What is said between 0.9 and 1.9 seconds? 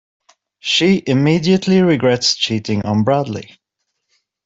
immediately